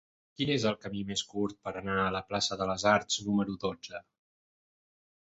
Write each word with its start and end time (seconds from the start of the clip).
Quin 0.37 0.51
és 0.51 0.63
el 0.67 0.77
camí 0.85 1.01
més 1.09 1.21
curt 1.33 1.59
per 1.67 1.73
anar 1.81 1.97
a 2.03 2.07
la 2.15 2.21
plaça 2.31 2.57
de 2.61 2.67
les 2.69 2.85
Arts 2.93 3.19
número 3.27 3.57
dotze? 3.65 4.01